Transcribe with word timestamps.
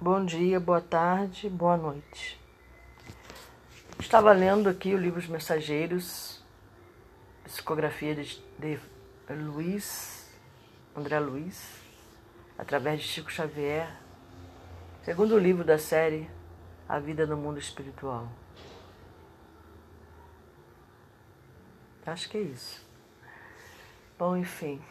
Bom 0.00 0.24
dia, 0.24 0.58
boa 0.58 0.80
tarde, 0.80 1.48
boa 1.48 1.76
noite. 1.76 2.38
Estava 3.98 4.32
lendo 4.32 4.68
aqui 4.68 4.92
o 4.92 4.98
livro 4.98 5.20
Os 5.20 5.28
Mensageiros, 5.28 6.42
psicografia 7.44 8.14
de, 8.14 8.42
de 8.58 8.78
Luiz, 9.30 10.28
André 10.96 11.20
Luiz, 11.20 11.78
através 12.58 13.00
de 13.00 13.06
Chico 13.06 13.30
Xavier, 13.30 13.88
segundo 15.04 15.38
livro 15.38 15.64
da 15.64 15.78
série 15.78 16.28
A 16.88 16.98
Vida 16.98 17.24
no 17.24 17.36
Mundo 17.36 17.60
Espiritual. 17.60 18.28
Acho 22.04 22.28
que 22.28 22.36
é 22.36 22.42
isso. 22.42 22.84
Bom, 24.18 24.36
enfim. 24.36 24.82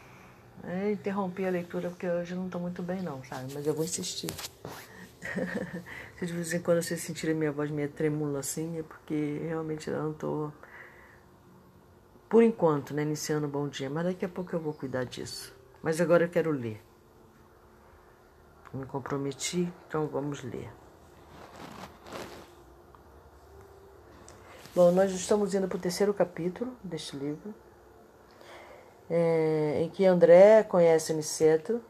Eu 0.64 0.94
interrompi 0.94 1.46
a 1.46 1.50
leitura 1.50 1.90
porque 1.90 2.08
hoje 2.08 2.34
não 2.36 2.46
estou 2.46 2.62
muito 2.62 2.82
bem 2.82 3.02
não, 3.02 3.22
sabe? 3.26 3.54
Mas 3.54 3.68
eu 3.68 3.74
vou 3.74 3.84
insistir. 3.84 4.32
Se 6.18 6.26
de 6.26 6.34
vez 6.34 6.54
em 6.54 6.62
quando 6.62 6.82
vocês 6.82 7.02
sentirem 7.02 7.36
minha 7.36 7.52
voz 7.52 7.70
meio 7.72 7.90
tremula 7.90 8.40
assim, 8.40 8.80
é 8.80 8.84
porque 8.84 9.40
realmente 9.44 9.90
eu 9.90 9.98
não 9.98 10.12
estou, 10.12 10.54
por 12.30 12.44
enquanto, 12.44 12.94
né, 12.94 13.04
iniciando 13.04 13.48
o 13.48 13.50
bom 13.50 13.68
dia. 13.68 13.90
Mas 13.90 14.06
daqui 14.06 14.26
a 14.26 14.30
pouco 14.30 14.56
eu 14.56 14.60
vou 14.60 14.74
cuidar 14.74 15.04
disso. 15.04 15.56
Mas 15.82 16.00
agora 16.00 16.26
eu 16.26 16.30
quero 16.30 16.52
ler. 16.52 16.82
Me 18.74 18.86
comprometi, 18.86 19.72
então 19.88 20.08
vamos 20.08 20.44
ler. 20.44 20.70
Bom, 24.76 24.92
nós 24.92 25.12
estamos 25.12 25.54
indo 25.54 25.68
para 25.68 25.78
o 25.78 25.80
terceiro 25.80 26.14
capítulo 26.14 26.76
deste 26.84 27.16
livro 27.16 27.54
é, 29.10 29.84
em 29.84 29.90
que 29.90 30.06
André 30.06 30.64
conhece 30.64 31.14
Niceto, 31.14 31.82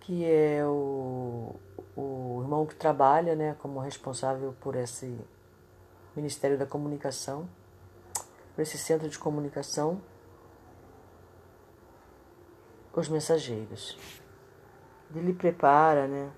que 0.00 0.24
é 0.24 0.64
o 0.66 1.54
irmão 2.52 2.66
que 2.66 2.74
trabalha 2.74 3.34
né, 3.34 3.56
como 3.60 3.80
responsável 3.80 4.54
por 4.60 4.76
esse 4.76 5.18
Ministério 6.14 6.58
da 6.58 6.66
Comunicação, 6.66 7.48
por 8.54 8.60
esse 8.60 8.76
centro 8.76 9.08
de 9.08 9.18
comunicação, 9.18 10.02
os 12.92 13.08
mensageiros. 13.08 13.98
Ele 15.14 15.32
prepara 15.32 16.06
né, 16.06 16.30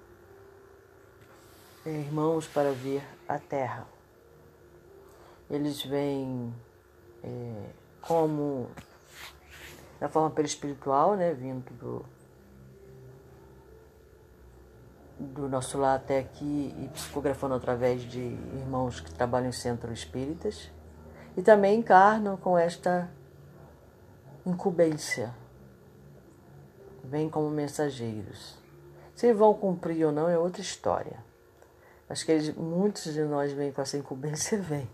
irmãos 1.85 2.47
para 2.47 2.71
vir 2.71 3.03
à 3.27 3.37
Terra. 3.37 3.85
Eles 5.51 5.83
vêm 5.83 6.55
é, 7.25 7.71
como 8.01 8.71
da 9.99 10.09
forma 10.09 10.31
perispiritual, 10.31 11.17
né, 11.17 11.35
vindo 11.35 11.73
do, 11.75 12.05
do 15.19 15.49
nosso 15.49 15.79
lar 15.79 15.97
até 15.97 16.19
aqui 16.19 16.75
e 16.79 16.89
psicografando 16.89 17.55
através 17.55 18.03
de 18.03 18.21
irmãos 18.21 19.01
que 19.01 19.13
trabalham 19.13 19.49
em 19.49 19.53
centros 19.53 20.01
espíritas. 20.01 20.71
E 21.37 21.43
também 21.43 21.81
encarnam 21.81 22.37
com 22.37 22.57
esta 22.57 23.11
incumbência. 24.47 25.35
Vêm 27.03 27.29
como 27.29 27.51
mensageiros. 27.51 28.57
Se 29.15 29.33
vão 29.33 29.55
cumprir 29.55 30.07
ou 30.07 30.13
não 30.13 30.29
é 30.29 30.39
outra 30.39 30.63
história. 30.63 31.19
Acho 32.09 32.25
que 32.25 32.33
eles, 32.33 32.55
muitos 32.55 33.13
de 33.13 33.23
nós 33.23 33.53
vêm 33.53 33.73
com 33.73 33.81
essa 33.81 33.97
incumbência, 33.97 34.59
vêm. 34.63 34.89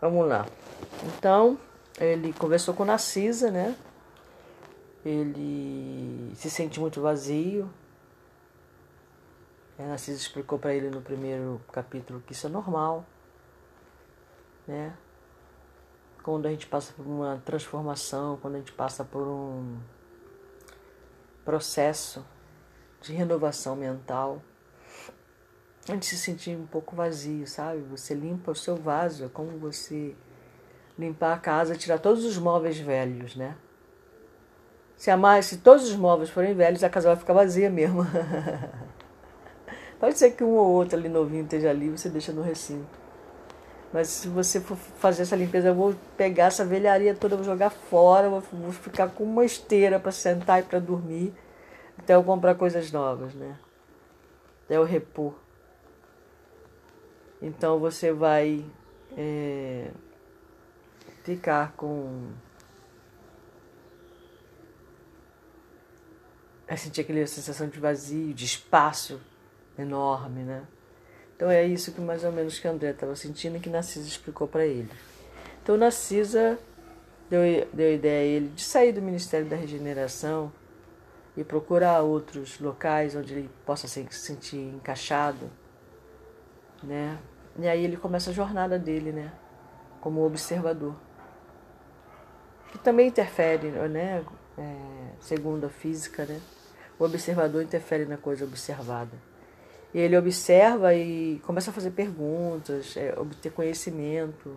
Vamos 0.00 0.28
lá. 0.28 0.46
Então, 1.04 1.58
ele 1.98 2.32
conversou 2.32 2.74
com 2.74 2.84
Narcisa, 2.84 3.50
né? 3.50 3.74
Ele 5.04 6.32
se 6.34 6.50
sente 6.50 6.80
muito 6.80 7.00
vazio. 7.00 7.70
A 9.78 9.82
Narcisa 9.82 10.18
explicou 10.18 10.58
para 10.58 10.74
ele 10.74 10.88
no 10.88 11.02
primeiro 11.02 11.60
capítulo 11.70 12.22
que 12.26 12.32
isso 12.32 12.46
é 12.46 12.50
normal, 12.50 13.04
né? 14.66 14.96
Quando 16.22 16.46
a 16.46 16.50
gente 16.50 16.66
passa 16.66 16.92
por 16.94 17.06
uma 17.06 17.40
transformação, 17.44 18.38
quando 18.38 18.54
a 18.54 18.58
gente 18.58 18.72
passa 18.72 19.04
por 19.04 19.22
um 19.22 19.78
processo 21.44 22.26
de 23.02 23.12
renovação 23.12 23.76
mental, 23.76 24.42
a 25.88 25.92
gente 25.92 26.06
se 26.06 26.16
sentir 26.16 26.56
um 26.56 26.66
pouco 26.66 26.96
vazio, 26.96 27.46
sabe? 27.46 27.80
Você 27.82 28.14
limpa 28.14 28.50
o 28.50 28.56
seu 28.56 28.76
vaso, 28.76 29.24
é 29.26 29.28
como 29.28 29.58
você 29.58 30.16
limpar 30.98 31.34
a 31.34 31.38
casa, 31.38 31.76
tirar 31.76 31.98
todos 31.98 32.24
os 32.24 32.38
móveis 32.38 32.78
velhos, 32.78 33.36
né? 33.36 33.56
Se, 34.96 35.10
a 35.10 35.42
se 35.42 35.58
todos 35.58 35.88
os 35.88 35.94
móveis 35.94 36.30
forem 36.30 36.54
velhos, 36.54 36.82
a 36.82 36.88
casa 36.88 37.08
vai 37.08 37.16
ficar 37.16 37.34
vazia 37.34 37.70
mesmo. 37.70 38.00
Pode 39.98 40.18
ser 40.18 40.32
que 40.32 40.44
um 40.44 40.54
ou 40.54 40.72
outro 40.72 40.98
ali 40.98 41.08
novinho 41.08 41.44
esteja 41.44 41.70
ali, 41.70 41.88
você 41.88 42.08
deixa 42.08 42.32
no 42.32 42.42
recinto. 42.42 42.86
Mas 43.92 44.08
se 44.08 44.28
você 44.28 44.60
for 44.60 44.76
fazer 44.76 45.22
essa 45.22 45.36
limpeza, 45.36 45.68
eu 45.68 45.74
vou 45.74 45.94
pegar 46.16 46.46
essa 46.46 46.64
velharia 46.64 47.14
toda, 47.14 47.36
vou 47.36 47.44
jogar 47.44 47.70
fora, 47.70 48.28
vou, 48.28 48.40
vou 48.52 48.72
ficar 48.72 49.08
com 49.08 49.24
uma 49.24 49.44
esteira 49.44 49.98
para 49.98 50.12
sentar 50.12 50.60
e 50.60 50.64
para 50.64 50.78
dormir, 50.78 51.32
até 51.98 52.14
eu 52.14 52.22
comprar 52.22 52.54
coisas 52.56 52.92
novas, 52.92 53.34
né? 53.34 53.56
Até 54.64 54.76
eu 54.76 54.84
repor. 54.84 55.34
Então 57.40 57.78
você 57.78 58.12
vai. 58.12 58.64
É 59.16 59.88
ficar 61.26 61.72
com. 61.72 62.30
É 66.68 66.76
sentir 66.76 67.00
aquela 67.00 67.26
sensação 67.26 67.68
de 67.68 67.80
vazio, 67.80 68.32
de 68.32 68.44
espaço 68.44 69.20
enorme, 69.78 70.42
né? 70.42 70.64
Então 71.34 71.50
é 71.50 71.64
isso 71.64 71.92
que 71.92 72.00
mais 72.00 72.24
ou 72.24 72.32
menos 72.32 72.58
que 72.58 72.66
André 72.66 72.90
estava 72.90 73.14
sentindo 73.14 73.56
e 73.56 73.60
que 73.60 73.68
Narcisa 73.68 74.08
explicou 74.08 74.48
para 74.48 74.64
ele. 74.64 74.90
Então 75.62 75.76
Narcisa 75.76 76.58
deu, 77.28 77.40
deu 77.72 77.92
ideia 77.92 78.22
a 78.22 78.24
ele 78.24 78.48
de 78.48 78.62
sair 78.62 78.92
do 78.92 79.02
Ministério 79.02 79.46
da 79.46 79.56
Regeneração 79.56 80.50
e 81.36 81.44
procurar 81.44 82.00
outros 82.00 82.58
locais 82.58 83.14
onde 83.14 83.34
ele 83.34 83.50
possa 83.66 83.86
se 83.86 84.06
sentir 84.10 84.56
encaixado, 84.74 85.50
né? 86.82 87.18
E 87.58 87.68
aí 87.68 87.84
ele 87.84 87.96
começa 87.96 88.30
a 88.30 88.32
jornada 88.32 88.78
dele, 88.78 89.12
né? 89.12 89.32
Como 90.00 90.24
observador 90.24 90.94
que 92.76 92.78
também 92.84 93.08
interfere, 93.08 93.70
né? 93.70 94.24
É, 94.58 94.76
segundo 95.20 95.66
a 95.66 95.68
física, 95.68 96.24
né? 96.24 96.40
O 96.98 97.04
observador 97.04 97.62
interfere 97.62 98.04
na 98.04 98.16
coisa 98.16 98.44
observada. 98.44 99.12
Ele 99.96 100.14
observa 100.14 100.92
e 100.94 101.40
começa 101.46 101.70
a 101.70 101.72
fazer 101.72 101.90
perguntas, 101.90 102.94
é, 102.98 103.18
obter 103.18 103.50
conhecimento, 103.50 104.54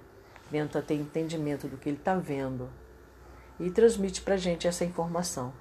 tenta 0.51 0.81
ter 0.81 0.95
entendimento 0.95 1.66
do 1.66 1.77
que 1.77 1.88
ele 1.88 1.95
está 1.95 2.13
vendo 2.13 2.69
e 3.57 3.72
transmite 3.72 4.22
para 4.22 4.33
a 4.33 4.38
gente 4.38 4.67
essa 4.67 4.83
informação. 4.83 5.53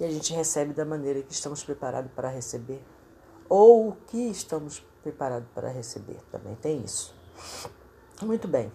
E 0.00 0.04
a 0.04 0.10
gente 0.10 0.32
recebe 0.32 0.72
da 0.72 0.84
maneira 0.84 1.22
que 1.22 1.32
estamos 1.32 1.62
preparados 1.62 2.10
para 2.10 2.28
receber, 2.28 2.82
ou 3.48 3.90
o 3.90 3.96
que 4.08 4.18
estamos 4.30 4.84
preparados 5.00 5.48
para 5.54 5.68
receber, 5.68 6.18
também 6.32 6.56
tem 6.56 6.82
isso. 6.82 7.14
Muito 8.20 8.48
bem. 8.48 8.72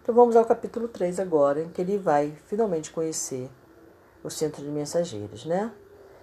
Então 0.00 0.14
vamos 0.14 0.36
ao 0.36 0.44
capítulo 0.44 0.86
3 0.86 1.18
agora, 1.18 1.62
em 1.62 1.68
que 1.68 1.80
ele 1.80 1.98
vai 1.98 2.32
finalmente 2.46 2.92
conhecer 2.92 3.50
o 4.22 4.30
centro 4.30 4.62
de 4.62 4.68
mensageiros, 4.68 5.44
né? 5.44 5.72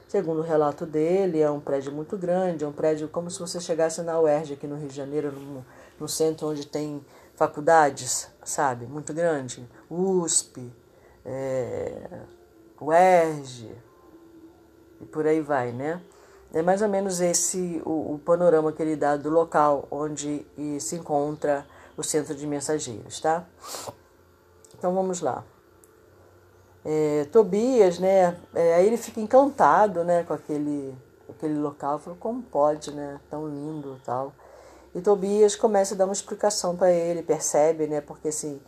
Segundo 0.07 0.39
o 0.39 0.43
relato 0.43 0.85
dele, 0.85 1.41
é 1.41 1.51
um 1.51 1.59
prédio 1.59 1.91
muito 1.91 2.17
grande, 2.17 2.63
é 2.63 2.67
um 2.67 2.71
prédio 2.71 3.09
como 3.09 3.29
se 3.29 3.39
você 3.39 3.59
chegasse 3.59 4.01
na 4.01 4.17
UERJ 4.17 4.53
aqui 4.53 4.65
no 4.65 4.77
Rio 4.77 4.87
de 4.87 4.95
Janeiro, 4.95 5.33
no, 5.33 5.65
no 5.99 6.07
centro 6.07 6.47
onde 6.47 6.65
tem 6.65 7.05
faculdades, 7.35 8.29
sabe? 8.41 8.85
Muito 8.85 9.13
grande. 9.13 9.67
USP, 9.89 10.71
é, 11.25 12.21
UERJ, 12.79 13.75
e 15.01 15.05
por 15.05 15.27
aí 15.27 15.41
vai, 15.41 15.73
né? 15.73 16.01
É 16.53 16.61
mais 16.61 16.81
ou 16.81 16.87
menos 16.87 17.19
esse 17.19 17.81
o, 17.85 18.13
o 18.13 18.19
panorama 18.19 18.71
que 18.71 18.81
ele 18.81 18.95
dá 18.95 19.17
do 19.17 19.29
local 19.29 19.89
onde 19.91 20.45
se 20.79 20.95
encontra 20.95 21.67
o 21.97 22.03
centro 22.03 22.33
de 22.33 22.47
mensageiros, 22.47 23.19
tá? 23.19 23.45
Então 24.73 24.95
vamos 24.95 25.19
lá. 25.19 25.43
É, 26.89 27.25
Tobias, 27.33 27.99
né? 27.99 28.39
É, 28.55 28.75
aí 28.75 28.87
ele 28.87 28.95
fica 28.95 29.19
encantado, 29.19 30.05
né, 30.05 30.23
com 30.23 30.33
aquele, 30.33 30.97
aquele 31.29 31.59
local. 31.59 31.99
Falou, 31.99 32.17
como 32.17 32.41
pode, 32.41 32.91
né? 32.93 33.19
Tão 33.29 33.45
lindo, 33.45 33.99
tal. 34.05 34.33
E 34.95 35.01
Tobias 35.01 35.53
começa 35.53 35.93
a 35.93 35.97
dar 35.97 36.05
uma 36.05 36.13
explicação 36.13 36.77
para 36.77 36.89
ele, 36.89 37.21
percebe, 37.21 37.87
né? 37.87 37.99
Porque 37.99 38.29
assim, 38.29 38.61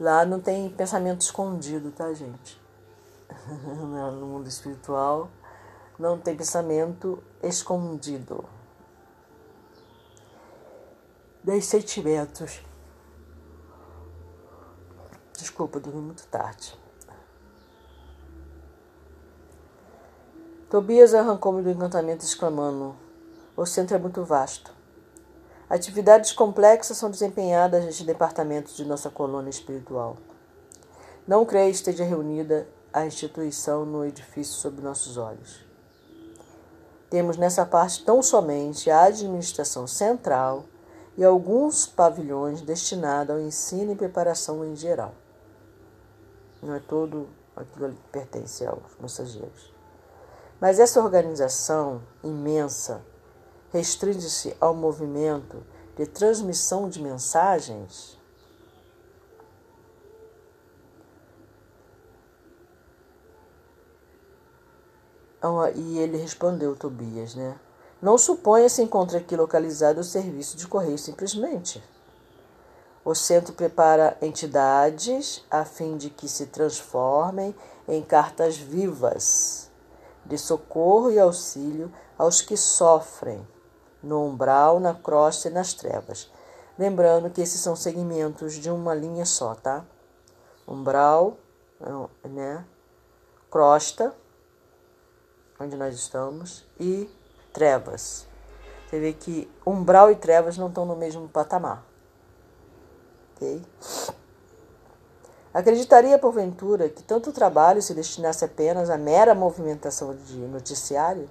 lá 0.00 0.24
não 0.24 0.40
tem 0.40 0.70
pensamento 0.70 1.20
escondido, 1.20 1.90
tá, 1.90 2.10
gente? 2.14 2.58
no 3.76 4.26
mundo 4.26 4.48
espiritual 4.48 5.28
não 5.98 6.16
tem 6.16 6.34
pensamento 6.36 7.22
escondido. 7.42 8.44
Dos 11.42 11.64
sentimentos. 11.66 12.62
Desculpa, 15.36 15.80
dormi 15.80 16.00
muito 16.00 16.26
tarde. 16.28 16.78
Tobias 20.70 21.14
arrancou-me 21.14 21.62
do 21.62 21.70
encantamento, 21.70 22.26
exclamando: 22.26 22.94
O 23.56 23.64
centro 23.64 23.96
é 23.96 23.98
muito 23.98 24.22
vasto. 24.22 24.70
Atividades 25.68 26.32
complexas 26.32 26.98
são 26.98 27.10
desempenhadas 27.10 27.86
neste 27.86 28.04
departamento 28.04 28.74
de 28.74 28.84
nossa 28.84 29.08
colônia 29.08 29.48
espiritual. 29.48 30.18
Não 31.26 31.46
creio 31.46 31.70
esteja 31.70 32.04
reunida 32.04 32.68
a 32.92 33.06
instituição 33.06 33.86
no 33.86 34.04
edifício 34.04 34.54
sob 34.54 34.82
nossos 34.82 35.16
olhos. 35.16 35.64
Temos 37.08 37.38
nessa 37.38 37.64
parte 37.64 38.04
tão 38.04 38.22
somente 38.22 38.90
a 38.90 39.04
administração 39.04 39.86
central 39.86 40.64
e 41.16 41.24
alguns 41.24 41.86
pavilhões 41.86 42.60
destinados 42.60 43.34
ao 43.34 43.40
ensino 43.40 43.92
e 43.92 43.96
preparação 43.96 44.62
em 44.66 44.76
geral. 44.76 45.14
Não 46.62 46.74
é 46.74 46.78
todo 46.78 47.26
aquilo 47.56 47.88
que 47.92 48.08
pertence 48.12 48.66
aos 48.66 48.82
mensageiros. 49.00 49.77
Mas 50.60 50.80
essa 50.80 51.00
organização 51.00 52.02
imensa 52.22 53.00
restringe-se 53.72 54.56
ao 54.60 54.74
movimento 54.74 55.62
de 55.96 56.06
transmissão 56.06 56.88
de 56.88 57.00
mensagens? 57.00 58.18
E 65.76 65.98
ele 65.98 66.16
respondeu, 66.16 66.74
Tobias, 66.74 67.34
né? 67.34 67.58
Não 68.02 68.18
suponha 68.18 68.68
se 68.68 68.82
encontra 68.82 69.18
aqui 69.18 69.36
localizado 69.36 70.00
o 70.00 70.04
serviço 70.04 70.56
de 70.56 70.66
correio 70.66 70.98
simplesmente. 70.98 71.82
O 73.04 73.14
centro 73.14 73.52
prepara 73.54 74.16
entidades 74.20 75.44
a 75.50 75.64
fim 75.64 75.96
de 75.96 76.10
que 76.10 76.28
se 76.28 76.46
transformem 76.46 77.54
em 77.86 78.02
cartas 78.02 78.56
vivas 78.56 79.67
de 80.28 80.38
socorro 80.38 81.10
e 81.10 81.18
auxílio 81.18 81.90
aos 82.16 82.40
que 82.42 82.56
sofrem 82.56 83.46
no 84.02 84.24
umbral, 84.24 84.78
na 84.78 84.94
crosta 84.94 85.48
e 85.48 85.52
nas 85.52 85.72
trevas. 85.72 86.30
Lembrando 86.78 87.30
que 87.30 87.40
esses 87.40 87.60
são 87.60 87.74
segmentos 87.74 88.54
de 88.54 88.70
uma 88.70 88.94
linha 88.94 89.24
só, 89.24 89.54
tá? 89.54 89.84
Umbral, 90.66 91.36
né? 92.22 92.64
Crosta, 93.50 94.14
onde 95.58 95.76
nós 95.76 95.94
estamos, 95.94 96.64
e 96.78 97.10
trevas. 97.52 98.26
Você 98.86 99.00
vê 99.00 99.12
que 99.12 99.50
umbral 99.66 100.10
e 100.10 100.16
trevas 100.16 100.56
não 100.56 100.68
estão 100.68 100.84
no 100.84 100.94
mesmo 100.94 101.28
patamar. 101.28 101.84
Ok? 103.34 103.62
Acreditaria, 105.58 106.16
porventura, 106.20 106.88
que 106.88 107.02
tanto 107.02 107.32
trabalho 107.32 107.82
se 107.82 107.92
destinasse 107.92 108.44
apenas 108.44 108.88
à 108.88 108.96
mera 108.96 109.34
movimentação 109.34 110.14
de 110.14 110.36
noticiário? 110.36 111.28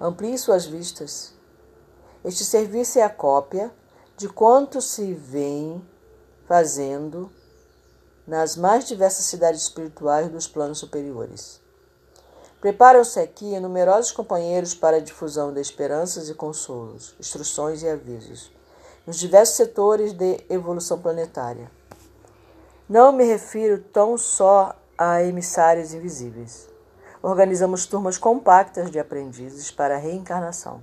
Amplie 0.00 0.38
suas 0.38 0.64
vistas. 0.64 1.34
Este 2.24 2.42
serviço 2.42 2.98
é 2.98 3.02
a 3.02 3.10
cópia 3.10 3.70
de 4.16 4.30
quanto 4.30 4.80
se 4.80 5.12
vem 5.12 5.86
fazendo 6.46 7.30
nas 8.26 8.56
mais 8.56 8.88
diversas 8.88 9.26
cidades 9.26 9.60
espirituais 9.60 10.30
dos 10.30 10.48
planos 10.48 10.78
superiores. 10.78 11.60
Preparam-se 12.62 13.20
aqui 13.20 13.60
numerosos 13.60 14.10
companheiros 14.10 14.74
para 14.74 14.96
a 14.96 15.00
difusão 15.00 15.52
de 15.52 15.60
esperanças 15.60 16.30
e 16.30 16.34
consolos, 16.34 17.14
instruções 17.20 17.82
e 17.82 17.88
avisos, 17.90 18.50
nos 19.08 19.18
diversos 19.18 19.56
setores 19.56 20.12
de 20.12 20.44
evolução 20.48 21.00
planetária. 21.00 21.68
Não 22.88 23.10
me 23.10 23.24
refiro 23.24 23.78
tão 23.78 24.16
só 24.16 24.76
a 24.96 25.24
emissários 25.24 25.92
invisíveis 25.92 26.68
organizamos 27.22 27.84
turmas 27.86 28.16
compactas 28.16 28.90
de 28.90 28.98
aprendizes 28.98 29.70
para 29.70 29.96
a 29.96 29.98
reencarnação. 29.98 30.80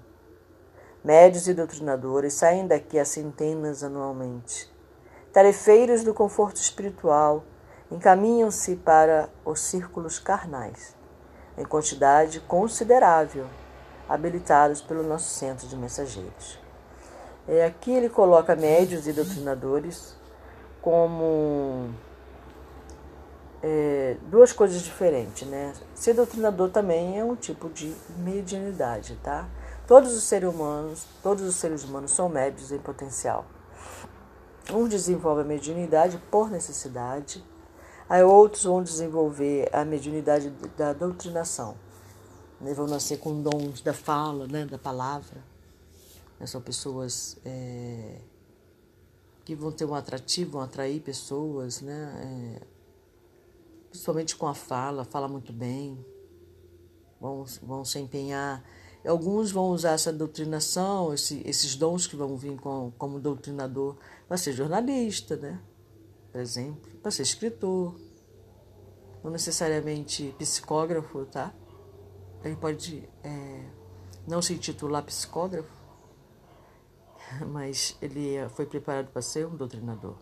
Médios 1.03 1.47
e 1.47 1.53
doutrinadores 1.53 2.33
saem 2.33 2.67
daqui 2.67 2.99
a 2.99 3.05
centenas 3.05 3.83
anualmente. 3.83 4.71
Tarefeiros 5.31 6.03
do 6.03 6.13
conforto 6.13 6.57
espiritual 6.57 7.43
encaminham-se 7.91 8.75
para 8.77 9.29
os 9.45 9.59
círculos 9.59 10.17
carnais, 10.17 10.95
em 11.57 11.63
quantidade 11.63 12.39
considerável, 12.41 13.45
habilitados 14.09 14.81
pelo 14.81 15.03
nosso 15.03 15.29
centro 15.29 15.67
de 15.67 15.75
mensageiros. 15.75 16.64
E 17.47 17.61
aqui 17.61 17.91
ele 17.91 18.09
coloca 18.09 18.55
médios 18.55 19.07
e 19.07 19.13
doutrinadores 19.13 20.15
como 20.81 21.89
é, 23.61 24.17
duas 24.29 24.53
coisas 24.53 24.81
diferentes, 24.81 25.47
né? 25.47 25.73
Ser 25.95 26.13
doutrinador 26.13 26.69
também 26.69 27.19
é 27.19 27.23
um 27.23 27.35
tipo 27.35 27.69
de 27.69 27.95
mediunidade, 28.17 29.17
tá? 29.23 29.47
Todos 29.87 30.13
os 30.13 30.23
seres 30.23 30.49
humanos, 30.49 31.05
todos 31.23 31.43
os 31.43 31.55
seres 31.55 31.83
humanos 31.83 32.11
são 32.11 32.29
médios 32.29 32.71
em 32.71 32.79
potencial. 32.79 33.45
Um 34.71 34.87
desenvolve 34.87 35.41
a 35.41 35.43
mediunidade 35.43 36.19
por 36.31 36.49
necessidade, 36.49 37.43
aí 38.09 38.23
outros 38.23 38.63
vão 38.63 38.81
desenvolver 38.81 39.69
a 39.71 39.85
mediunidade 39.85 40.51
da 40.75 40.93
doutrinação. 40.93 41.75
Né? 42.59 42.73
Vão 42.73 42.87
nascer 42.87 43.17
com 43.17 43.41
dons 43.41 43.81
da 43.81 43.93
fala, 43.93 44.47
né? 44.47 44.65
da 44.65 44.77
palavra. 44.77 45.54
Né? 46.39 46.45
São 46.47 46.61
pessoas 46.61 47.37
é, 47.45 48.19
que 49.43 49.55
vão 49.55 49.71
ter 49.71 49.85
um 49.85 49.95
atrativo, 49.95 50.51
vão 50.51 50.61
atrair 50.61 51.01
pessoas, 51.01 51.81
né? 51.81 52.59
É, 52.61 52.67
principalmente 53.89 54.35
com 54.35 54.47
a 54.47 54.53
fala, 54.53 55.05
fala 55.05 55.27
muito 55.27 55.53
bem, 55.53 56.05
vão, 57.19 57.45
vão 57.63 57.85
se 57.85 57.99
empenhar. 57.99 58.63
Alguns 59.07 59.51
vão 59.51 59.69
usar 59.69 59.91
essa 59.91 60.11
doutrinação, 60.11 61.13
esse, 61.13 61.41
esses 61.45 61.75
dons 61.75 62.07
que 62.07 62.15
vão 62.15 62.35
vir 62.35 62.57
com, 62.57 62.91
como 62.97 63.19
doutrinador, 63.19 63.95
para 64.27 64.35
ser 64.35 64.51
jornalista, 64.53 65.35
né? 65.37 65.61
por 66.35 66.41
exemplo, 66.41 66.91
para 67.01 67.11
ser 67.11 67.21
escritor, 67.21 67.95
não 69.23 69.31
necessariamente 69.31 70.35
psicógrafo, 70.37 71.25
tá? 71.27 71.53
Ele 72.43 72.57
pode 72.57 73.07
é, 73.23 73.63
não 74.27 74.41
se 74.41 74.53
intitular 74.53 75.01
psicógrafo, 75.05 75.74
mas 77.51 77.97
ele 78.01 78.37
foi 78.49 78.65
preparado 78.65 79.11
para 79.11 79.21
ser 79.21 79.47
um 79.47 79.55
doutrinador. 79.55 80.15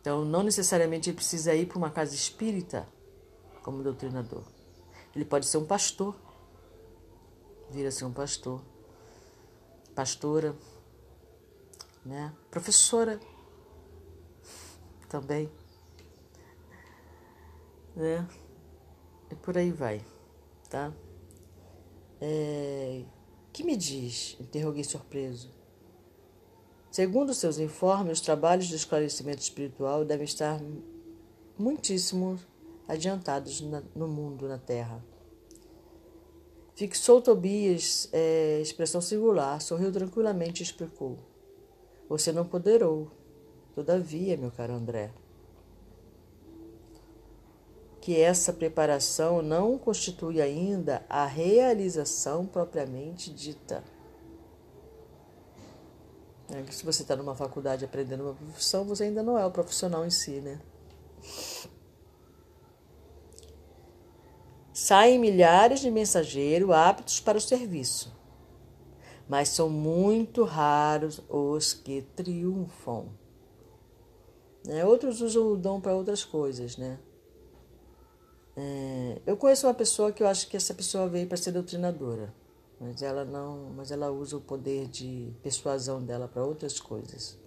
Então, 0.00 0.24
não 0.24 0.42
necessariamente 0.42 1.10
ele 1.10 1.16
precisa 1.16 1.54
ir 1.54 1.66
para 1.66 1.78
uma 1.78 1.90
casa 1.90 2.14
espírita 2.14 2.88
como 3.62 3.82
doutrinador. 3.82 4.42
Ele 5.14 5.24
pode 5.24 5.46
ser 5.46 5.58
um 5.58 5.66
pastor, 5.66 6.14
vir 7.70 7.86
a 7.86 7.90
ser 7.90 8.04
um 8.04 8.12
pastor, 8.12 8.62
pastora, 9.94 10.56
né? 12.04 12.32
professora 12.50 13.20
também, 15.08 15.50
né? 17.94 18.26
E 19.30 19.34
por 19.34 19.58
aí 19.58 19.72
vai, 19.72 20.02
tá? 20.70 20.92
É, 22.20 23.04
que 23.52 23.62
me 23.62 23.76
diz? 23.76 24.36
Interroguei 24.40 24.84
surpreso. 24.84 25.57
Segundo 26.98 27.32
seus 27.32 27.60
informes, 27.60 28.14
os 28.14 28.20
trabalhos 28.20 28.66
de 28.66 28.74
esclarecimento 28.74 29.40
espiritual 29.40 30.04
devem 30.04 30.24
estar 30.24 30.60
muitíssimo 31.56 32.36
adiantados 32.88 33.60
no 33.94 34.08
mundo, 34.08 34.48
na 34.48 34.58
Terra. 34.58 35.00
Fixou 36.74 37.22
Tobias 37.22 38.08
é, 38.12 38.60
expressão 38.60 39.00
singular, 39.00 39.60
sorriu 39.60 39.92
tranquilamente 39.92 40.60
e 40.60 40.66
explicou. 40.66 41.18
Você 42.08 42.32
não 42.32 42.44
poderou, 42.44 43.12
todavia, 43.76 44.36
meu 44.36 44.50
caro 44.50 44.72
André, 44.72 45.12
que 48.00 48.20
essa 48.20 48.52
preparação 48.52 49.40
não 49.40 49.78
constitui 49.78 50.42
ainda 50.42 51.06
a 51.08 51.26
realização 51.26 52.44
propriamente 52.44 53.32
dita. 53.32 53.84
É 56.50 56.72
se 56.72 56.84
você 56.84 57.02
está 57.02 57.14
numa 57.14 57.34
faculdade 57.34 57.84
aprendendo 57.84 58.24
uma 58.24 58.34
profissão, 58.34 58.84
você 58.84 59.04
ainda 59.04 59.22
não 59.22 59.38
é 59.38 59.44
o 59.44 59.50
profissional 59.50 60.06
em 60.06 60.10
si, 60.10 60.40
né? 60.40 60.60
Saem 64.72 65.18
milhares 65.18 65.80
de 65.80 65.90
mensageiros 65.90 66.70
aptos 66.70 67.20
para 67.20 67.36
o 67.36 67.40
serviço, 67.40 68.16
mas 69.28 69.50
são 69.50 69.68
muito 69.68 70.44
raros 70.44 71.20
os 71.28 71.74
que 71.74 72.02
triunfam. 72.16 73.08
Né? 74.64 74.84
Outros 74.84 75.20
usam 75.20 75.52
o 75.52 75.56
dom 75.56 75.80
para 75.80 75.94
outras 75.94 76.24
coisas, 76.24 76.78
né? 76.78 76.98
É, 78.56 79.20
eu 79.26 79.36
conheço 79.36 79.66
uma 79.66 79.74
pessoa 79.74 80.12
que 80.12 80.22
eu 80.22 80.26
acho 80.26 80.48
que 80.48 80.56
essa 80.56 80.72
pessoa 80.72 81.08
veio 81.08 81.26
para 81.26 81.36
ser 81.36 81.52
doutrinadora 81.52 82.32
mas 82.80 83.02
ela 83.02 83.24
não, 83.24 83.70
mas 83.74 83.90
ela 83.90 84.10
usa 84.10 84.36
o 84.36 84.40
poder 84.40 84.86
de 84.86 85.32
persuasão 85.42 86.02
dela 86.02 86.28
para 86.28 86.44
outras 86.44 86.78
coisas. 86.78 87.38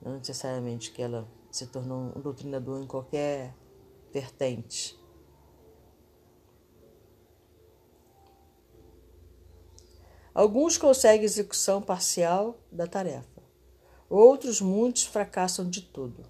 Não 0.00 0.16
necessariamente 0.18 0.90
que 0.90 1.02
ela 1.02 1.28
se 1.50 1.66
tornou 1.66 2.12
um 2.16 2.20
doutrinador 2.20 2.82
em 2.82 2.86
qualquer 2.86 3.54
vertente. 4.12 4.98
Alguns 10.34 10.76
conseguem 10.76 11.24
execução 11.24 11.80
parcial 11.80 12.58
da 12.72 12.86
tarefa. 12.86 13.42
Outros 14.10 14.60
muitos 14.60 15.04
fracassam 15.04 15.68
de 15.68 15.80
tudo. 15.80 16.24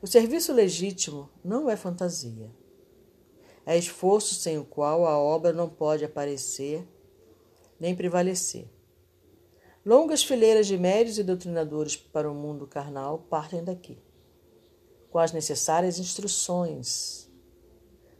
O 0.00 0.06
serviço 0.06 0.52
legítimo 0.52 1.28
não 1.44 1.68
é 1.68 1.76
fantasia. 1.76 2.50
É 3.66 3.76
esforço 3.76 4.36
sem 4.36 4.56
o 4.56 4.64
qual 4.64 5.04
a 5.04 5.18
obra 5.18 5.52
não 5.52 5.68
pode 5.68 6.04
aparecer 6.04 6.86
nem 7.78 7.94
prevalecer. 7.94 8.66
Longas 9.84 10.24
fileiras 10.24 10.66
de 10.66 10.76
médios 10.76 11.18
e 11.18 11.22
doutrinadores 11.22 11.96
para 11.96 12.30
o 12.30 12.34
mundo 12.34 12.66
carnal 12.66 13.18
partem 13.30 13.62
daqui, 13.62 13.98
com 15.10 15.18
as 15.18 15.32
necessárias 15.32 15.98
instruções, 15.98 17.30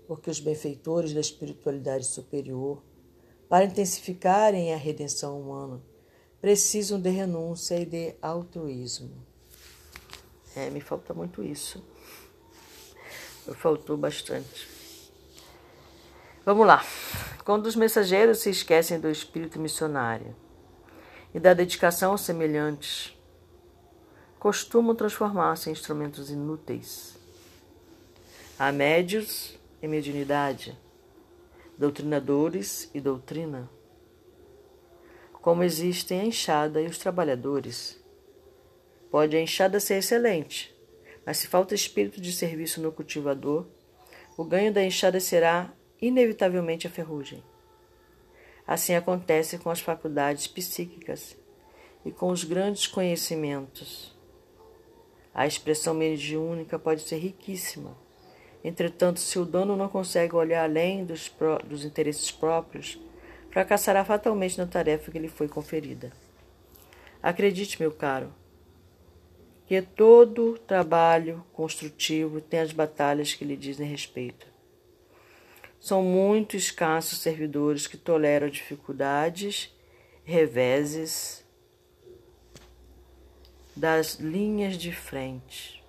porque 0.06 0.30
os 0.30 0.38
benfeitores 0.38 1.12
da 1.12 1.20
espiritualidade 1.20 2.06
superior, 2.06 2.82
para 3.48 3.64
intensificarem 3.64 4.72
a 4.72 4.76
redenção 4.76 5.40
humana, 5.40 5.82
precisam 6.40 7.00
de 7.00 7.10
renúncia 7.10 7.80
e 7.80 7.84
de 7.84 8.14
altruísmo. 8.22 9.26
É, 10.54 10.70
me 10.70 10.80
falta 10.80 11.12
muito 11.12 11.42
isso. 11.42 11.84
Me 13.46 13.54
faltou 13.54 13.96
bastante. 13.96 14.75
Vamos 16.46 16.64
lá. 16.64 16.80
Quando 17.44 17.66
os 17.66 17.74
mensageiros 17.74 18.38
se 18.38 18.50
esquecem 18.50 19.00
do 19.00 19.10
espírito 19.10 19.58
missionário 19.58 20.32
e 21.34 21.40
da 21.40 21.52
dedicação 21.52 22.12
aos 22.12 22.20
semelhantes, 22.20 23.18
costumam 24.38 24.94
transformar-se 24.94 25.68
em 25.68 25.72
instrumentos 25.72 26.30
inúteis. 26.30 27.18
Há 28.56 28.70
médios 28.70 29.58
e 29.82 29.88
mediunidade, 29.88 30.78
doutrinadores 31.76 32.88
e 32.94 33.00
doutrina. 33.00 33.68
Como 35.42 35.64
existem 35.64 36.20
a 36.20 36.24
enxada 36.26 36.80
e 36.80 36.86
os 36.86 36.96
trabalhadores, 36.96 38.00
Pode 39.10 39.36
a 39.36 39.40
enxada 39.40 39.80
ser 39.80 39.96
excelente, 39.96 40.72
mas 41.24 41.38
se 41.38 41.48
falta 41.48 41.74
espírito 41.74 42.20
de 42.20 42.32
serviço 42.32 42.80
no 42.80 42.92
cultivador, 42.92 43.66
o 44.36 44.44
ganho 44.44 44.72
da 44.72 44.84
enxada 44.84 45.18
será 45.18 45.72
inevitavelmente 46.00 46.86
a 46.86 46.90
ferrugem. 46.90 47.42
Assim 48.66 48.94
acontece 48.94 49.58
com 49.58 49.70
as 49.70 49.80
faculdades 49.80 50.46
psíquicas 50.46 51.36
e 52.04 52.10
com 52.10 52.30
os 52.30 52.44
grandes 52.44 52.86
conhecimentos. 52.86 54.14
A 55.32 55.46
expressão 55.46 55.94
mediúnica 55.94 56.78
pode 56.78 57.02
ser 57.02 57.18
riquíssima. 57.18 57.96
Entretanto, 58.64 59.20
se 59.20 59.38
o 59.38 59.44
dono 59.44 59.76
não 59.76 59.88
consegue 59.88 60.34
olhar 60.34 60.64
além 60.64 61.04
dos, 61.04 61.32
dos 61.64 61.84
interesses 61.84 62.30
próprios, 62.30 62.98
fracassará 63.50 64.04
fatalmente 64.04 64.58
na 64.58 64.66
tarefa 64.66 65.10
que 65.10 65.18
lhe 65.18 65.28
foi 65.28 65.46
conferida. 65.46 66.10
Acredite, 67.22 67.80
meu 67.80 67.92
caro, 67.92 68.32
que 69.66 69.82
todo 69.82 70.58
trabalho 70.58 71.44
construtivo 71.52 72.40
tem 72.40 72.60
as 72.60 72.72
batalhas 72.72 73.34
que 73.34 73.44
lhe 73.44 73.56
dizem 73.56 73.88
respeito. 73.88 74.55
São 75.80 76.02
muito 76.02 76.56
escassos 76.56 77.18
servidores 77.18 77.87
que 77.87 77.97
toleram 77.97 78.49
dificuldades, 78.49 79.73
reveses 80.25 81.45
das 83.76 84.14
linhas 84.14 84.76
de 84.76 84.90
frente. 84.92 85.85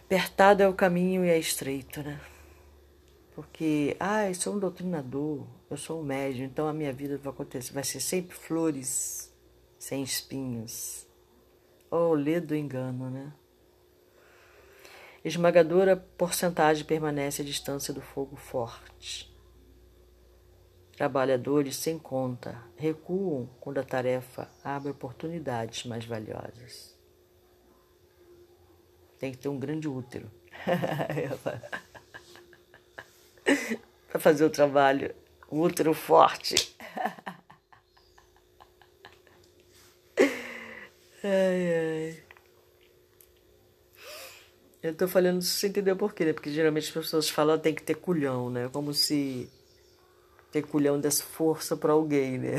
Apertado 0.00 0.62
é 0.62 0.68
o 0.68 0.74
caminho 0.74 1.24
e 1.24 1.30
é 1.30 1.38
estreito, 1.38 2.02
né? 2.02 2.20
Porque, 3.34 3.96
ah, 3.98 4.28
eu 4.28 4.34
sou 4.34 4.54
um 4.54 4.58
doutrinador, 4.58 5.46
eu 5.70 5.76
sou 5.76 6.00
um 6.00 6.04
médium, 6.04 6.44
então 6.44 6.68
a 6.68 6.72
minha 6.72 6.92
vida 6.92 7.18
vai 7.18 7.32
acontecer, 7.32 7.72
vai 7.72 7.82
ser 7.82 8.00
sempre 8.00 8.36
flores 8.36 9.32
sem 9.78 10.02
espinhos. 10.02 11.06
Oh, 11.90 12.12
lê 12.14 12.38
do 12.40 12.54
engano, 12.54 13.10
né? 13.10 13.32
Esmagadora 15.24 15.96
porcentagem 15.96 16.84
permanece 16.84 17.40
à 17.40 17.44
distância 17.44 17.94
do 17.94 18.02
fogo 18.02 18.36
forte. 18.36 19.34
Trabalhadores 20.92 21.76
sem 21.76 21.98
conta 21.98 22.62
recuam 22.76 23.48
quando 23.58 23.78
a 23.78 23.82
tarefa 23.82 24.50
abre 24.62 24.90
oportunidades 24.90 25.84
mais 25.84 26.04
valiosas. 26.04 26.94
Tem 29.18 29.32
que 29.32 29.38
ter 29.38 29.48
um 29.48 29.58
grande 29.58 29.88
útero 29.88 30.30
para 34.08 34.20
fazer 34.20 34.44
o 34.44 34.50
trabalho. 34.50 35.14
Um 35.50 35.60
útero 35.60 35.94
forte. 35.94 36.76
Ai, 41.26 41.74
ai. 41.74 42.03
Eu 44.84 44.94
tô 44.94 45.08
falando 45.08 45.40
isso 45.40 45.58
sem 45.58 45.70
entender 45.70 45.94
por 45.94 46.12
quê, 46.12 46.26
né? 46.26 46.34
Porque 46.34 46.52
geralmente 46.52 46.88
as 46.88 46.90
pessoas 46.90 47.30
falam 47.30 47.58
tem 47.58 47.74
que 47.74 47.82
ter 47.82 47.94
culhão, 47.94 48.50
né? 48.50 48.68
Como 48.70 48.92
se 48.92 49.50
ter 50.52 50.60
culhão 50.60 51.00
desse 51.00 51.22
força 51.22 51.74
para 51.74 51.94
alguém, 51.94 52.36
né? 52.36 52.56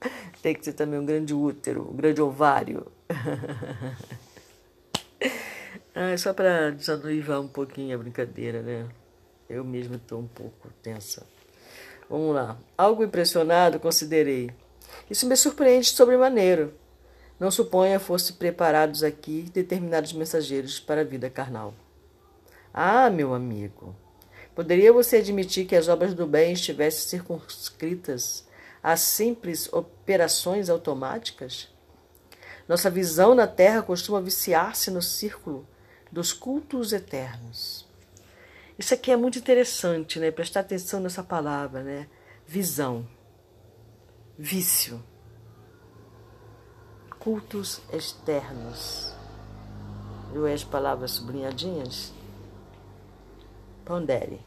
tem 0.40 0.54
que 0.54 0.62
ter 0.62 0.72
também 0.72 0.98
um 0.98 1.04
grande 1.04 1.34
útero, 1.34 1.82
um 1.82 1.94
grande 1.94 2.22
ovário. 2.22 2.86
ah, 5.94 6.16
só 6.16 6.32
para 6.32 6.70
desanuivar 6.70 7.42
um 7.42 7.48
pouquinho 7.48 7.94
a 7.94 7.98
brincadeira, 7.98 8.62
né? 8.62 8.88
Eu 9.50 9.62
mesmo 9.64 9.96
estou 9.96 10.20
um 10.20 10.28
pouco 10.28 10.70
tensa. 10.82 11.26
Vamos 12.08 12.34
lá. 12.34 12.56
Algo 12.78 13.04
impressionado, 13.04 13.78
considerei. 13.78 14.50
Isso 15.10 15.28
me 15.28 15.36
surpreende 15.36 15.88
sobremaneiro. 15.88 16.72
Não 17.38 17.50
suponha 17.50 18.00
fosse 18.00 18.32
preparados 18.32 19.02
aqui 19.02 19.48
determinados 19.52 20.12
mensageiros 20.12 20.80
para 20.80 21.02
a 21.02 21.04
vida 21.04 21.30
carnal. 21.30 21.72
Ah, 22.72 23.08
meu 23.10 23.34
amigo, 23.34 23.94
poderia 24.54 24.92
você 24.92 25.18
admitir 25.18 25.66
que 25.66 25.76
as 25.76 25.88
obras 25.88 26.14
do 26.14 26.26
bem 26.26 26.52
estivessem 26.52 27.08
circunscritas 27.08 28.46
a 28.82 28.96
simples 28.96 29.72
operações 29.72 30.68
automáticas? 30.68 31.68
Nossa 32.68 32.90
visão 32.90 33.34
na 33.34 33.46
Terra 33.46 33.82
costuma 33.82 34.20
viciar-se 34.20 34.90
no 34.90 35.00
círculo 35.00 35.66
dos 36.10 36.32
cultos 36.32 36.92
eternos. 36.92 37.86
Isso 38.78 38.94
aqui 38.94 39.10
é 39.10 39.16
muito 39.16 39.38
interessante, 39.38 40.18
né? 40.20 40.30
Prestar 40.30 40.60
atenção 40.60 41.00
nessa 41.00 41.22
palavra, 41.22 41.82
né? 41.82 42.06
Visão 42.46 43.06
vício, 44.38 45.02
cultos 47.18 47.80
externos. 47.92 49.12
Viu 50.32 50.46
as 50.46 50.64
palavras 50.64 51.12
sublinhadinhas? 51.12 52.12
Pondere. 53.84 54.40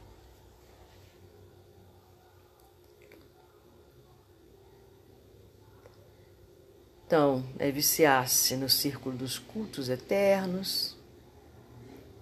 Então, 7.08 7.44
é 7.60 7.70
viciar-se 7.70 8.56
no 8.56 8.70
círculo 8.70 9.18
dos 9.18 9.38
cultos 9.38 9.90
eternos, 9.90 10.96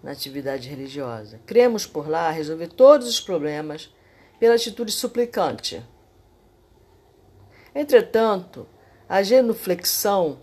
na 0.01 0.11
atividade 0.11 0.67
religiosa. 0.67 1.39
Cremos 1.45 1.85
por 1.85 2.09
lá 2.09 2.31
resolver 2.31 2.69
todos 2.69 3.07
os 3.07 3.19
problemas 3.19 3.93
pela 4.39 4.55
atitude 4.55 4.91
suplicante 4.91 5.85
Entretanto, 7.73 8.67
a 9.09 9.23
genuflexão 9.23 10.37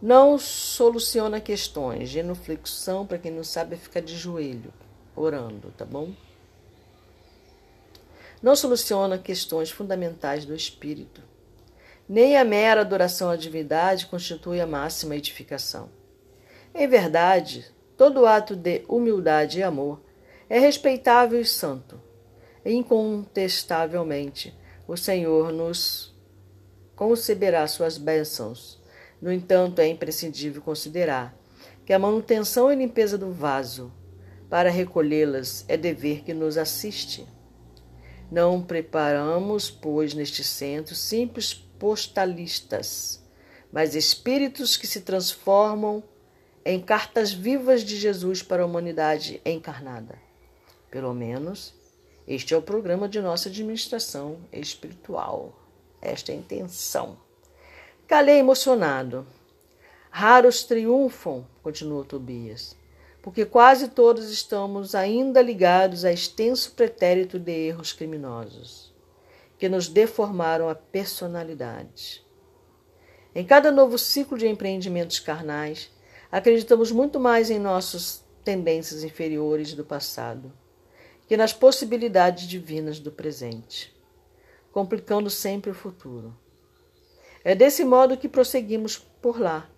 não 0.00 0.38
soluciona 0.38 1.42
questões. 1.42 2.08
Genuflexão, 2.08 3.06
para 3.06 3.18
quem 3.18 3.30
não 3.30 3.44
sabe, 3.44 3.74
é 3.74 3.78
ficar 3.78 4.00
de 4.00 4.16
joelho, 4.16 4.72
orando, 5.14 5.70
tá 5.76 5.84
bom? 5.84 6.10
Não 8.42 8.56
soluciona 8.56 9.18
questões 9.18 9.70
fundamentais 9.70 10.46
do 10.46 10.54
espírito. 10.54 11.20
Nem 12.08 12.38
a 12.38 12.44
mera 12.44 12.80
adoração 12.80 13.28
à 13.28 13.36
divindade 13.36 14.06
constitui 14.06 14.58
a 14.60 14.66
máxima 14.66 15.14
edificação. 15.14 15.90
Em 16.74 16.88
verdade, 16.88 17.70
todo 17.96 18.26
ato 18.26 18.56
de 18.56 18.82
humildade 18.88 19.58
e 19.58 19.62
amor 19.62 20.00
é 20.48 20.58
respeitável 20.58 21.40
e 21.40 21.44
santo. 21.44 22.00
Incontestavelmente, 22.64 24.52
o 24.88 24.96
Senhor 24.96 25.52
nos 25.52 26.11
conceberá 26.96 27.66
suas 27.66 27.98
bênçãos. 27.98 28.80
No 29.20 29.32
entanto, 29.32 29.80
é 29.80 29.88
imprescindível 29.88 30.62
considerar 30.62 31.36
que 31.84 31.92
a 31.92 31.98
manutenção 31.98 32.72
e 32.72 32.76
limpeza 32.76 33.16
do 33.18 33.32
vaso 33.32 33.92
para 34.48 34.70
recolhê-las 34.70 35.64
é 35.68 35.76
dever 35.76 36.22
que 36.22 36.34
nos 36.34 36.58
assiste. 36.58 37.26
Não 38.30 38.62
preparamos, 38.62 39.70
pois, 39.70 40.14
neste 40.14 40.42
centro 40.42 40.94
simples 40.94 41.54
postalistas, 41.54 43.22
mas 43.72 43.94
espíritos 43.94 44.76
que 44.76 44.86
se 44.86 45.00
transformam 45.00 46.02
em 46.64 46.80
cartas 46.80 47.32
vivas 47.32 47.82
de 47.82 47.96
Jesus 47.96 48.42
para 48.42 48.62
a 48.62 48.66
humanidade 48.66 49.40
encarnada. 49.44 50.16
Pelo 50.90 51.12
menos, 51.12 51.74
Este 52.26 52.54
é 52.54 52.56
o 52.56 52.62
programa 52.62 53.08
de 53.08 53.20
nossa 53.20 53.48
administração 53.48 54.38
espiritual. 54.52 55.61
Esta 56.02 56.32
é 56.32 56.34
intenção. 56.34 57.16
Calei 58.08 58.38
emocionado. 58.38 59.26
Raros 60.10 60.64
triunfam, 60.64 61.46
continuou 61.62 62.04
Tobias, 62.04 62.76
porque 63.22 63.46
quase 63.46 63.88
todos 63.88 64.30
estamos 64.30 64.94
ainda 64.94 65.40
ligados 65.40 66.04
a 66.04 66.12
extenso 66.12 66.72
pretérito 66.72 67.38
de 67.38 67.52
erros 67.52 67.92
criminosos, 67.92 68.92
que 69.58 69.68
nos 69.68 69.88
deformaram 69.88 70.68
a 70.68 70.74
personalidade. 70.74 72.22
Em 73.34 73.46
cada 73.46 73.70
novo 73.70 73.96
ciclo 73.96 74.36
de 74.36 74.48
empreendimentos 74.48 75.18
carnais, 75.18 75.90
acreditamos 76.30 76.92
muito 76.92 77.18
mais 77.18 77.50
em 77.50 77.58
nossas 77.58 78.22
tendências 78.44 79.04
inferiores 79.04 79.72
do 79.72 79.84
passado 79.84 80.52
que 81.32 81.36
nas 81.38 81.52
possibilidades 81.54 82.46
divinas 82.46 82.98
do 82.98 83.10
presente, 83.10 83.90
complicando 84.72 85.28
sempre 85.28 85.70
o 85.70 85.74
futuro. 85.74 86.34
É 87.44 87.54
desse 87.54 87.84
modo 87.84 88.16
que 88.16 88.28
prosseguimos 88.28 88.96
por 88.96 89.38
lá, 89.38 89.68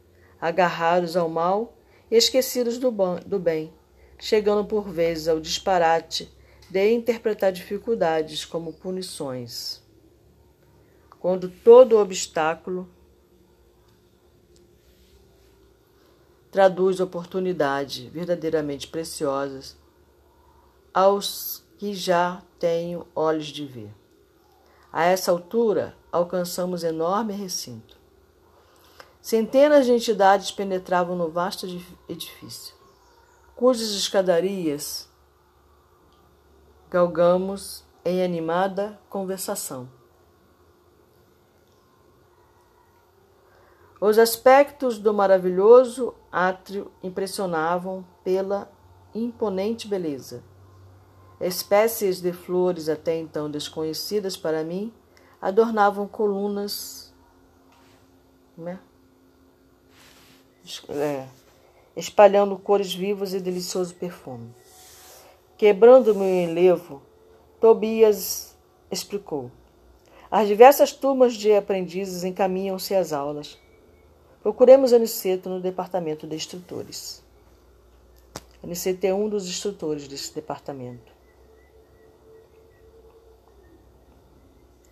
agarrados 0.41 1.17
ao 1.17 1.29
mal 1.29 1.77
e 2.11 2.17
esquecidos 2.17 2.79
do, 2.79 2.91
do 3.27 3.39
bem, 3.39 3.73
chegando 4.19 4.65
por 4.65 4.89
vezes 4.89 5.29
ao 5.29 5.41
disparate 5.41 6.31
de 6.71 6.93
interpretar 6.93 7.53
dificuldades 7.53 8.45
como 8.45 8.73
punições. 8.73 9.83
Quando 11.19 11.49
todo 11.49 11.99
obstáculo 11.99 12.89
traduz 16.51 17.01
oportunidades 17.01 18.05
verdadeiramente 18.05 18.87
preciosas 18.87 19.77
aos 20.93 21.65
que 21.79 21.93
já 21.95 22.43
tenho 22.61 23.07
olhos 23.15 23.47
de 23.47 23.67
ver. 23.67 24.03
A 24.97 25.07
essa 25.07 25.33
altura, 25.33 25.97
alcançamos 26.13 26.85
enorme 26.85 27.33
recinto. 27.33 27.99
Centenas 29.21 29.87
de 29.87 29.93
entidades 29.93 30.53
penetravam 30.53 31.17
no 31.17 31.29
vasto 31.29 31.67
edifício, 32.09 32.77
cujas 33.57 33.91
escadarias 33.91 35.09
galgamos 36.89 37.85
em 38.05 38.23
animada 38.23 38.97
conversação. 39.11 39.89
Os 44.01 44.17
aspectos 44.17 44.97
do 44.97 45.13
maravilhoso 45.13 46.15
átrio 46.31 46.93
impressionavam 47.03 48.07
pela 48.23 48.71
imponente 49.13 49.89
beleza. 49.89 50.45
Espécies 51.47 52.23
de 52.23 52.33
flores 52.33 52.89
até 52.89 53.19
então 53.19 53.51
desconhecidas 53.51 54.35
para 54.35 54.65
mim 54.65 54.91
adornavam 55.43 56.09
colunas 56.09 57.13
né? 58.57 58.81
é, 60.89 61.27
espalhando 61.95 62.57
cores 62.57 62.95
vivas 62.95 63.35
e 63.35 63.41
delicioso 63.41 63.95
perfume. 63.95 64.55
Quebrando 65.59 66.15
meu 66.15 66.27
enlevo, 66.27 67.03
Tobias 67.61 68.57
explicou. 68.91 69.51
As 70.31 70.49
diversas 70.49 70.93
turmas 70.93 71.35
de 71.35 71.53
aprendizes 71.53 72.25
encaminham-se 72.25 72.95
às 72.95 73.13
aulas. 73.13 73.59
Procuremos 74.43 74.95
Aniceto 74.95 75.51
no 75.51 75.61
departamento 75.61 76.27
de 76.27 76.37
instrutores. 76.37 77.23
Aniceto 78.63 79.07
é 79.07 79.13
um 79.13 79.29
dos 79.29 79.47
instrutores 79.47 80.09
desse 80.09 80.35
departamento. 80.35 81.13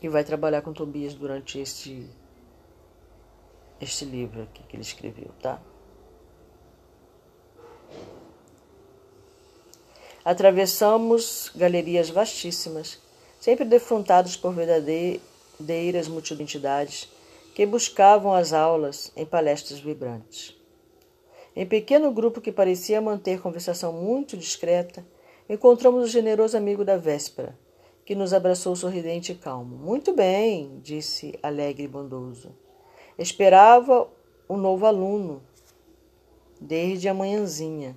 E 0.02 0.08
vai 0.08 0.24
trabalhar 0.24 0.62
com 0.62 0.72
Tobias 0.72 1.14
durante 1.14 1.60
este, 1.60 2.10
este 3.80 4.04
livro 4.04 4.42
aqui 4.42 4.62
que 4.64 4.74
ele 4.74 4.82
escreveu, 4.82 5.30
tá? 5.40 5.62
Atravessamos 10.24 11.52
galerias 11.54 12.10
vastíssimas, 12.10 13.00
sempre 13.40 13.64
defrontados 13.64 14.36
por 14.36 14.52
verdadeiras 14.52 16.08
multidões 16.08 17.08
que 17.54 17.66
buscavam 17.66 18.32
as 18.32 18.52
aulas 18.52 19.12
em 19.16 19.26
palestras 19.26 19.80
vibrantes. 19.80 20.56
Em 21.54 21.66
pequeno 21.66 22.10
grupo 22.10 22.40
que 22.40 22.50
parecia 22.50 23.00
manter 23.00 23.40
conversação 23.40 23.92
muito 23.92 24.36
discreta, 24.36 25.04
encontramos 25.48 26.04
o 26.04 26.08
generoso 26.08 26.56
amigo 26.56 26.84
da 26.84 26.96
véspera, 26.96 27.58
que 28.12 28.18
nos 28.18 28.34
abraçou 28.34 28.76
sorridente 28.76 29.32
e 29.32 29.34
calmo. 29.34 29.74
Muito 29.74 30.12
bem, 30.12 30.78
disse 30.82 31.38
alegre 31.42 31.84
e 31.84 31.88
bondoso. 31.88 32.54
Esperava 33.18 34.06
um 34.46 34.58
novo 34.58 34.84
aluno 34.84 35.42
desde 36.60 37.08
a 37.08 37.14
manhãzinha. 37.14 37.96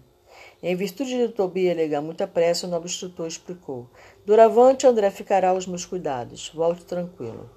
Em 0.63 0.73
virtude 0.73 1.17
de 1.17 1.33
Tobi 1.33 1.69
alegar 1.69 2.01
muita 2.01 2.25
pressa, 2.25 2.65
o 2.65 2.69
nobre 2.69 2.87
instrutor 2.87 3.27
explicou. 3.27 3.89
Doravante, 4.25 4.87
André 4.87 5.11
ficará 5.11 5.49
aos 5.49 5.67
meus 5.67 5.85
cuidados. 5.85 6.49
Volte 6.55 6.85
tranquilo. 6.85 7.49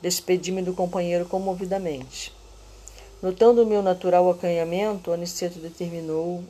Despedi-me 0.00 0.62
do 0.62 0.74
companheiro 0.74 1.26
comovidamente. 1.26 2.32
Notando 3.20 3.64
o 3.64 3.66
meu 3.66 3.82
natural 3.82 4.30
acanhamento, 4.30 5.10
Aniceto 5.10 5.58
determinou 5.58 6.44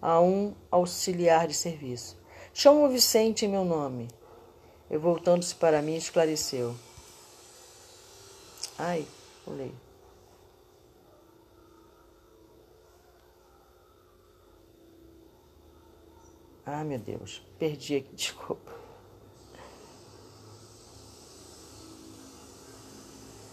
a 0.00 0.22
um 0.22 0.54
auxiliar 0.70 1.46
de 1.46 1.52
serviço. 1.52 2.21
Chamo 2.54 2.88
Vicente 2.88 3.44
em 3.44 3.48
meu 3.48 3.64
nome. 3.64 4.08
E 4.90 4.96
voltando-se 4.96 5.54
para 5.54 5.80
mim, 5.80 5.96
esclareceu. 5.96 6.74
Ai, 8.78 9.06
pulei. 9.44 9.74
Ah, 16.64 16.84
meu 16.84 16.98
Deus, 16.98 17.42
perdi 17.58 17.96
aqui, 17.96 18.12
desculpa. 18.14 18.82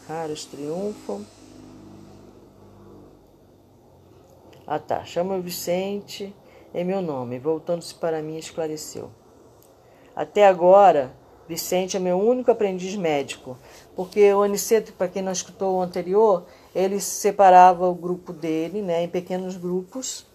raros 0.10 0.44
triunfam. 0.46 1.24
Ah 4.66 4.80
tá, 4.80 5.06
chama 5.06 5.36
o 5.36 5.42
Vicente 5.42 6.36
em 6.74 6.84
meu 6.84 7.02
nome. 7.02 7.40
Voltando-se 7.40 7.96
para 7.96 8.22
mim, 8.22 8.38
esclareceu. 8.38 9.12
Até 10.16 10.48
agora, 10.48 11.14
Vicente 11.48 11.98
é 11.98 12.00
meu 12.00 12.20
único 12.20 12.52
aprendiz 12.52 12.96
médico, 12.96 13.58
porque 13.96 14.34
o 14.34 14.44
Aniceto, 14.44 14.94
para 14.94 15.08
quem 15.08 15.22
não 15.22 15.32
escutou 15.32 15.78
o 15.78 15.82
anterior, 15.82 16.46
ele 16.76 17.00
separava 17.00 17.88
o 17.88 17.96
grupo 17.96 18.32
dele 18.32 18.82
né, 18.82 19.04
em 19.04 19.10
pequenos 19.10 19.58
grupos, 19.58 20.28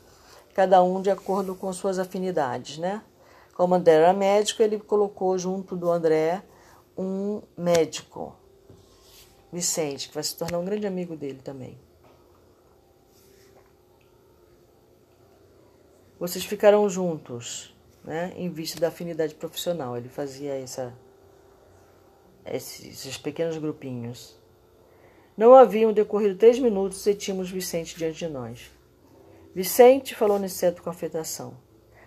cada 0.54 0.82
um 0.82 1.00
de 1.00 1.10
acordo 1.10 1.54
com 1.54 1.72
suas 1.72 1.98
afinidades. 1.98 2.78
Né? 2.78 3.02
Como 3.54 3.74
André 3.74 3.94
era 3.94 4.12
médico, 4.12 4.62
ele 4.62 4.78
colocou 4.78 5.38
junto 5.38 5.76
do 5.76 5.90
André 5.90 6.42
um 6.98 7.42
médico. 7.56 8.34
Vicente, 9.52 10.08
que 10.08 10.14
vai 10.14 10.24
se 10.24 10.36
tornar 10.36 10.58
um 10.58 10.64
grande 10.64 10.86
amigo 10.86 11.14
dele 11.14 11.38
também. 11.44 11.78
Vocês 16.18 16.44
ficaram 16.44 16.88
juntos, 16.88 17.74
né, 18.04 18.32
em 18.36 18.48
vista 18.48 18.80
da 18.80 18.88
afinidade 18.88 19.34
profissional. 19.34 19.96
Ele 19.96 20.08
fazia 20.08 20.54
essa, 20.54 20.94
esses 22.46 23.18
pequenos 23.18 23.58
grupinhos. 23.58 24.36
Não 25.36 25.54
haviam 25.54 25.92
decorrido 25.92 26.38
três 26.38 26.58
minutos 26.58 27.04
e 27.06 27.14
tínhamos 27.14 27.50
Vicente 27.50 27.96
diante 27.96 28.18
de 28.18 28.28
nós. 28.28 28.70
Vicente 29.52 30.14
falou 30.14 30.38
Niceto 30.38 30.82
com 30.82 30.90
afetação. 30.90 31.56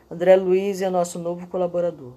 André 0.10 0.38
Luiz 0.38 0.82
é 0.82 0.89
nosso 0.89 1.20
novo 1.20 1.48
colaborador. 1.48 2.13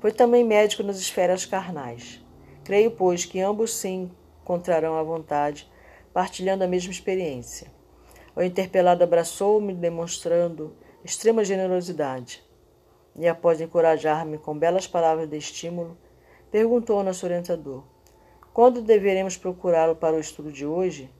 Foi 0.00 0.10
também 0.10 0.44
médico 0.44 0.82
nas 0.82 0.98
esferas 0.98 1.44
carnais. 1.44 2.20
Creio, 2.64 2.90
pois, 2.90 3.24
que 3.24 3.40
ambos 3.40 3.72
sim 3.72 4.10
encontrarão 4.42 4.96
à 4.96 5.02
vontade, 5.02 5.70
partilhando 6.12 6.64
a 6.64 6.68
mesma 6.68 6.90
experiência. 6.90 7.70
O 8.34 8.42
interpelado 8.42 9.04
abraçou-me, 9.04 9.72
demonstrando 9.74 10.76
extrema 11.04 11.44
generosidade. 11.44 12.44
E 13.16 13.26
após 13.26 13.60
encorajar-me 13.60 14.38
com 14.38 14.58
belas 14.58 14.86
palavras 14.86 15.28
de 15.28 15.36
estímulo, 15.36 15.96
perguntou 16.50 16.98
ao 16.98 17.04
nosso 17.04 17.26
orientador: 17.26 17.82
Quando 18.52 18.82
deveremos 18.82 19.36
procurá-lo 19.36 19.96
para 19.96 20.16
o 20.16 20.20
estudo 20.20 20.52
de 20.52 20.66
hoje? 20.66 21.10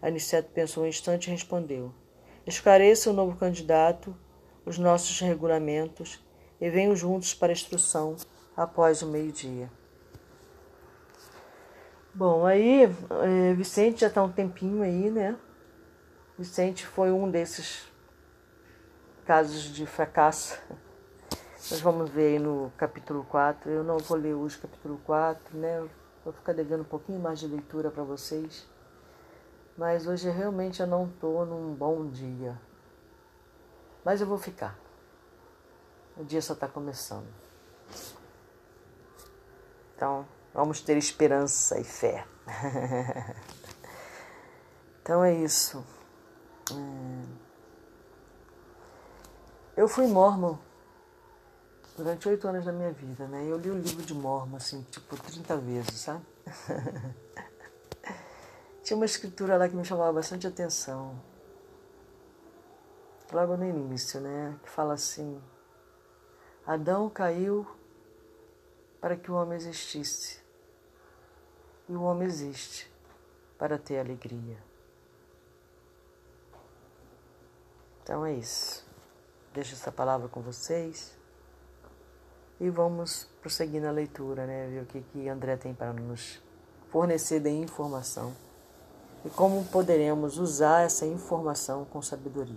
Aniceto 0.00 0.50
pensou 0.52 0.84
um 0.84 0.86
instante 0.86 1.28
e 1.28 1.30
respondeu: 1.30 1.92
Esclareça 2.46 3.10
o 3.10 3.14
novo 3.14 3.36
candidato, 3.36 4.16
os 4.64 4.78
nossos 4.78 5.18
regulamentos 5.20 6.22
e 6.60 6.68
venham 6.68 6.94
juntos 6.94 7.34
para 7.34 7.50
a 7.50 7.52
instrução 7.52 8.16
após 8.56 9.02
o 9.02 9.06
meio-dia. 9.06 9.70
Bom, 12.12 12.44
aí 12.44 12.82
é, 12.82 13.54
Vicente 13.54 14.00
já 14.00 14.08
está 14.08 14.22
um 14.22 14.32
tempinho 14.32 14.82
aí, 14.82 15.10
né? 15.10 15.36
Vicente 16.36 16.84
foi 16.84 17.10
um 17.12 17.30
desses 17.30 17.87
casos 19.28 19.64
de 19.64 19.84
fracasso 19.84 20.58
Nós 21.70 21.82
vamos 21.82 22.08
ver 22.08 22.28
aí 22.28 22.38
no 22.38 22.72
capítulo 22.78 23.22
4. 23.24 23.70
Eu 23.70 23.84
não 23.84 23.98
vou 23.98 24.16
ler 24.16 24.32
hoje 24.32 24.56
o 24.56 24.62
capítulo 24.62 24.98
4, 25.04 25.54
né? 25.54 25.86
Vou 26.24 26.32
ficar 26.32 26.54
devendo 26.54 26.80
um 26.80 26.84
pouquinho 26.84 27.20
mais 27.20 27.38
de 27.38 27.46
leitura 27.46 27.90
para 27.90 28.02
vocês. 28.02 28.66
Mas 29.76 30.06
hoje 30.06 30.30
realmente 30.30 30.80
eu 30.80 30.86
não 30.86 31.04
estou 31.08 31.44
num 31.44 31.74
bom 31.74 32.08
dia. 32.08 32.58
Mas 34.02 34.22
eu 34.22 34.26
vou 34.26 34.38
ficar. 34.38 34.78
O 36.16 36.24
dia 36.24 36.40
só 36.40 36.54
está 36.54 36.66
começando. 36.66 37.28
Então, 39.94 40.26
vamos 40.54 40.80
ter 40.80 40.96
esperança 40.96 41.78
e 41.78 41.84
fé. 41.84 42.26
então 45.02 45.22
é 45.22 45.34
isso. 45.34 45.84
É. 46.72 47.47
Eu 49.78 49.86
fui 49.86 50.08
mormon 50.08 50.58
durante 51.96 52.28
oito 52.28 52.48
anos 52.48 52.64
da 52.64 52.72
minha 52.72 52.90
vida, 52.90 53.28
né? 53.28 53.44
Eu 53.44 53.56
li 53.56 53.70
o 53.70 53.78
livro 53.78 54.02
de 54.02 54.12
Mormon, 54.12 54.56
assim, 54.56 54.82
tipo, 54.90 55.16
30 55.16 55.56
vezes, 55.58 56.00
sabe? 56.00 56.26
Tinha 58.82 58.96
uma 58.96 59.06
escritura 59.06 59.56
lá 59.56 59.68
que 59.68 59.76
me 59.76 59.84
chamava 59.84 60.14
bastante 60.14 60.48
atenção. 60.48 61.22
Logo 63.32 63.56
no 63.56 63.64
início, 63.64 64.20
né? 64.20 64.58
Que 64.64 64.68
fala 64.68 64.94
assim: 64.94 65.40
Adão 66.66 67.08
caiu 67.08 67.64
para 69.00 69.16
que 69.16 69.30
o 69.30 69.36
homem 69.36 69.56
existisse. 69.56 70.40
E 71.88 71.92
o 71.92 72.02
homem 72.02 72.26
existe 72.26 72.92
para 73.56 73.78
ter 73.78 74.00
alegria. 74.00 74.58
Então 78.02 78.26
é 78.26 78.32
isso. 78.32 78.87
Deixo 79.58 79.74
essa 79.74 79.90
palavra 79.90 80.28
com 80.28 80.40
vocês. 80.40 81.10
E 82.60 82.70
vamos 82.70 83.26
prosseguir 83.42 83.82
na 83.82 83.90
leitura, 83.90 84.46
né? 84.46 84.68
Ver 84.68 84.82
o 84.82 84.86
que, 84.86 85.00
que 85.00 85.28
André 85.28 85.56
tem 85.56 85.74
para 85.74 85.92
nos 85.92 86.40
fornecer 86.92 87.40
de 87.40 87.50
informação 87.50 88.32
e 89.24 89.28
como 89.30 89.64
poderemos 89.64 90.38
usar 90.38 90.82
essa 90.82 91.04
informação 91.04 91.84
com 91.86 92.00
sabedoria. 92.00 92.54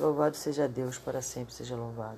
Louvado 0.00 0.34
seja 0.34 0.66
Deus, 0.66 0.96
para 0.96 1.20
sempre 1.20 1.52
seja 1.52 1.76
louvado. 1.76 2.14